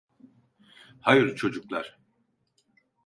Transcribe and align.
Hayır, 1.01 1.35
çocuklar. 1.35 1.97